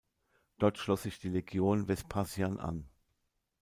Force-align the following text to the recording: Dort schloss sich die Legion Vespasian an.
Dort 0.57 0.79
schloss 0.79 1.03
sich 1.03 1.19
die 1.19 1.29
Legion 1.29 1.85
Vespasian 1.87 2.59
an. 2.59 2.89